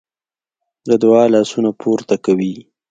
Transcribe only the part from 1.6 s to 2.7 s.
پورته کوي.